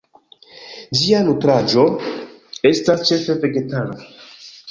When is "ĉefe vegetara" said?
3.11-4.01